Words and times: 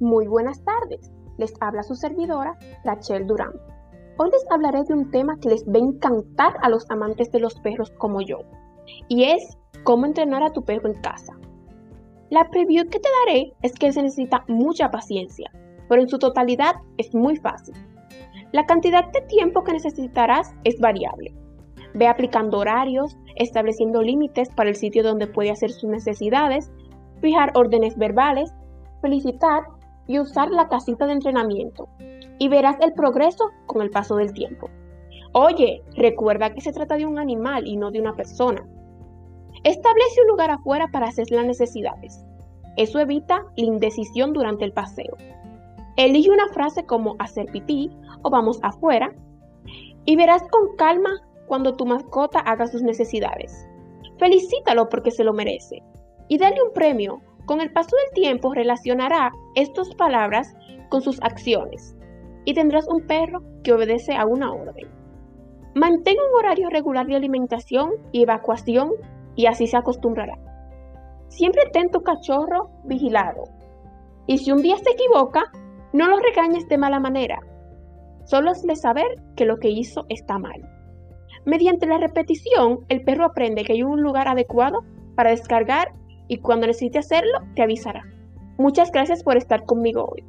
Muy 0.00 0.26
buenas 0.26 0.62
tardes, 0.62 1.10
les 1.38 1.54
habla 1.58 1.82
su 1.82 1.94
servidora, 1.94 2.58
Rachel 2.84 3.26
Durán. 3.26 3.54
Hoy 4.18 4.28
les 4.30 4.44
hablaré 4.50 4.84
de 4.84 4.92
un 4.92 5.10
tema 5.10 5.38
que 5.40 5.48
les 5.48 5.64
va 5.64 5.76
a 5.76 5.88
encantar 5.88 6.52
a 6.60 6.68
los 6.68 6.84
amantes 6.90 7.32
de 7.32 7.40
los 7.40 7.54
perros 7.60 7.90
como 7.92 8.20
yo, 8.20 8.40
y 9.08 9.24
es 9.24 9.56
cómo 9.84 10.04
entrenar 10.04 10.42
a 10.42 10.52
tu 10.52 10.62
perro 10.66 10.90
en 10.90 11.00
casa. 11.00 11.32
La 12.28 12.50
preview 12.50 12.84
que 12.90 13.00
te 13.00 13.08
daré 13.24 13.54
es 13.62 13.72
que 13.72 13.90
se 13.90 14.02
necesita 14.02 14.44
mucha 14.48 14.90
paciencia, 14.90 15.50
pero 15.88 16.02
en 16.02 16.10
su 16.10 16.18
totalidad 16.18 16.74
es 16.98 17.14
muy 17.14 17.36
fácil. 17.36 17.74
La 18.52 18.66
cantidad 18.66 19.10
de 19.12 19.22
tiempo 19.22 19.64
que 19.64 19.72
necesitarás 19.72 20.54
es 20.64 20.78
variable. 20.78 21.34
Ve 21.94 22.06
aplicando 22.06 22.58
horarios, 22.58 23.16
estableciendo 23.36 24.02
límites 24.02 24.50
para 24.54 24.68
el 24.68 24.76
sitio 24.76 25.02
donde 25.02 25.26
puede 25.26 25.52
hacer 25.52 25.70
sus 25.70 25.88
necesidades, 25.88 26.70
fijar 27.22 27.52
órdenes 27.54 27.96
verbales, 27.96 28.52
felicitar 29.00 29.62
y 30.06 30.18
usar 30.18 30.50
la 30.50 30.68
casita 30.68 31.06
de 31.06 31.12
entrenamiento. 31.12 31.88
Y 32.38 32.48
verás 32.48 32.76
el 32.80 32.92
progreso 32.92 33.50
con 33.66 33.82
el 33.82 33.90
paso 33.90 34.16
del 34.16 34.32
tiempo. 34.32 34.68
Oye, 35.32 35.82
recuerda 35.96 36.52
que 36.52 36.60
se 36.60 36.72
trata 36.72 36.96
de 36.96 37.06
un 37.06 37.18
animal 37.18 37.66
y 37.66 37.76
no 37.76 37.90
de 37.90 38.00
una 38.00 38.14
persona. 38.14 38.66
Establece 39.64 40.22
un 40.22 40.28
lugar 40.28 40.50
afuera 40.50 40.88
para 40.92 41.08
hacer 41.08 41.26
las 41.30 41.46
necesidades. 41.46 42.24
Eso 42.76 43.00
evita 43.00 43.44
la 43.56 43.64
indecisión 43.64 44.32
durante 44.32 44.64
el 44.64 44.72
paseo. 44.72 45.16
Elige 45.96 46.30
una 46.30 46.48
frase 46.48 46.84
como 46.84 47.16
hacer 47.18 47.46
pipí 47.46 47.90
o 48.22 48.30
vamos 48.30 48.58
afuera 48.62 49.14
y 50.04 50.14
verás 50.16 50.42
con 50.50 50.76
calma 50.76 51.22
cuando 51.46 51.74
tu 51.74 51.86
mascota 51.86 52.38
haga 52.40 52.66
sus 52.66 52.82
necesidades. 52.82 53.66
Felicítalo 54.18 54.88
porque 54.88 55.10
se 55.10 55.24
lo 55.24 55.32
merece 55.32 55.82
y 56.28 56.38
dale 56.38 56.62
un 56.62 56.72
premio 56.72 57.20
con 57.46 57.60
el 57.60 57.72
paso 57.72 57.96
del 57.96 58.22
tiempo 58.22 58.52
relacionará 58.52 59.32
estas 59.54 59.94
palabras 59.94 60.54
con 60.90 61.00
sus 61.00 61.22
acciones 61.22 61.96
y 62.44 62.54
tendrás 62.54 62.86
un 62.88 63.06
perro 63.06 63.40
que 63.62 63.72
obedece 63.72 64.14
a 64.14 64.26
una 64.26 64.52
orden. 64.52 64.88
Mantén 65.74 66.16
un 66.18 66.38
horario 66.38 66.68
regular 66.70 67.06
de 67.06 67.16
alimentación 67.16 67.90
y 68.12 68.22
evacuación 68.22 68.90
y 69.34 69.46
así 69.46 69.66
se 69.66 69.76
acostumbrará. 69.76 70.34
Siempre 71.28 71.62
ten 71.72 71.90
tu 71.90 72.00
cachorro 72.00 72.70
vigilado. 72.84 73.44
Y 74.26 74.38
si 74.38 74.52
un 74.52 74.62
día 74.62 74.76
se 74.76 74.90
equivoca, 74.90 75.44
no 75.92 76.08
lo 76.08 76.18
regañes 76.18 76.68
de 76.68 76.78
mala 76.78 76.98
manera. 76.98 77.38
Solo 78.24 78.50
hazle 78.50 78.74
saber 78.74 79.06
que 79.36 79.44
lo 79.44 79.58
que 79.58 79.68
hizo 79.68 80.04
está 80.08 80.38
mal. 80.38 80.60
Mediante 81.44 81.86
la 81.86 81.98
repetición, 81.98 82.80
el 82.88 83.02
perro 83.04 83.24
aprende 83.24 83.64
que 83.64 83.74
hay 83.74 83.82
un 83.82 84.02
lugar 84.02 84.28
adecuado 84.28 84.80
para 85.14 85.30
descargar 85.30 85.92
y 86.28 86.38
cuando 86.38 86.66
necesite 86.66 86.98
hacerlo 86.98 87.40
te 87.54 87.62
avisará. 87.62 88.04
Muchas 88.58 88.90
gracias 88.90 89.22
por 89.22 89.36
estar 89.36 89.64
conmigo 89.64 90.06
hoy. 90.06 90.24